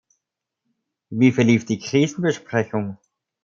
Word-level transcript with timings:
Wie 1.11 1.31
verlief 1.31 1.65
die 1.65 1.77
Krisenbesprechung? 1.77 2.97